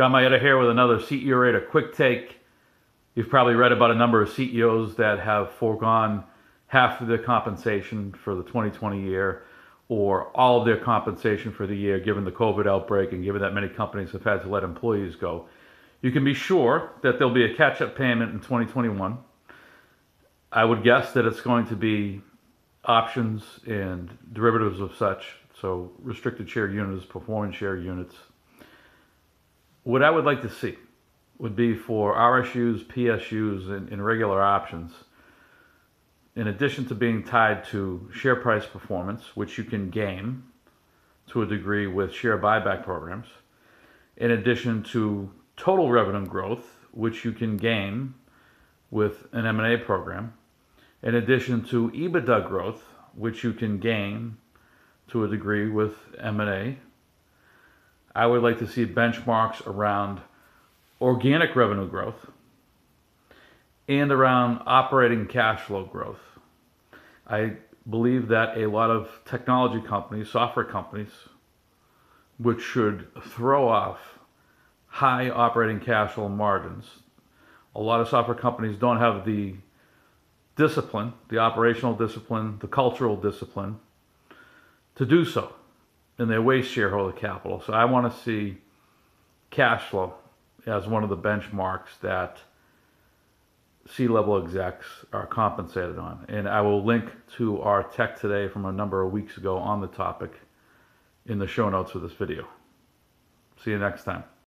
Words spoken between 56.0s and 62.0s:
M&A. I would like to see benchmarks around organic revenue